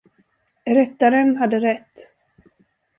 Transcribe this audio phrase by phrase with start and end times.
[0.67, 2.11] Rättaren hade rätt.